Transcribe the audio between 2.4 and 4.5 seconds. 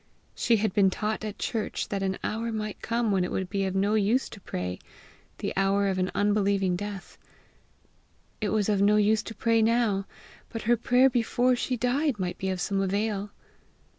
might come when it would be of no use to